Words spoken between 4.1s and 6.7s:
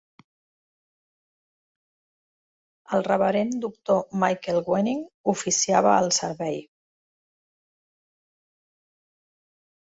Michael Wenning oficiava el servei.